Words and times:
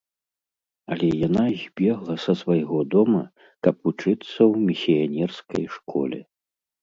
Але 0.93 1.07
яна 1.27 1.43
збегла 1.63 2.15
са 2.23 2.33
свайго 2.41 2.79
дома, 2.95 3.21
каб 3.67 3.75
вучыцца 3.87 4.31
ў 4.31 4.53
місіянерскай 4.69 5.63
школе. 5.75 6.19